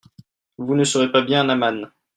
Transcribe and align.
vous 0.57 0.73
ne 0.75 0.83
serez 0.83 1.11
pas 1.11 1.21
bien 1.21 1.47
amañ. 1.47 1.87